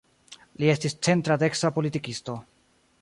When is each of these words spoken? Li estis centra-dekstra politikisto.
Li 0.61 0.71
estis 0.73 0.95
centra-dekstra 1.09 1.71
politikisto. 1.77 2.39